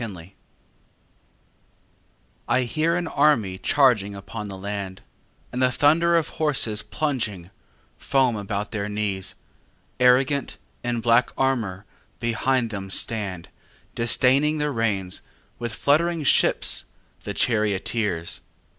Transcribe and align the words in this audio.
XXXVI 0.01 0.31
I 2.47 2.61
hear 2.63 2.95
an 2.95 3.07
army 3.07 3.59
charging 3.59 4.15
upon 4.15 4.47
the 4.47 4.57
land, 4.57 5.01
And 5.53 5.61
the 5.61 5.69
thunder 5.71 6.15
of 6.15 6.29
horses 6.29 6.81
plunging, 6.81 7.51
foam 7.99 8.35
about 8.35 8.71
their 8.71 8.89
knees: 8.89 9.35
Arrogant, 9.99 10.57
in 10.83 11.01
black 11.01 11.29
armour, 11.37 11.85
behind 12.19 12.71
them 12.71 12.89
stand, 12.89 13.49
Disdaining 13.93 14.57
the 14.57 14.71
reins, 14.71 15.21
with 15.59 15.71
fluttering 15.71 16.25
whips, 16.25 16.85
the 17.23 17.35
charioteers. 17.35 18.41